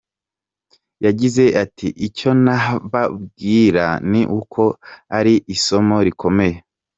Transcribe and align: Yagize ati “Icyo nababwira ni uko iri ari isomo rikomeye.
Yagize 1.05 1.43
ati 1.63 1.87
“Icyo 2.07 2.29
nababwira 2.43 3.85
ni 4.11 4.21
uko 4.39 4.61
iri 4.71 5.13
ari 5.17 5.33
isomo 5.55 5.97
rikomeye. 6.07 6.57